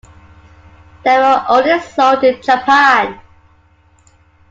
They 1.03 1.15
were 1.19 1.45
only 1.47 1.79
sold 1.81 2.23
in 2.23 2.41
Japan. 2.41 3.21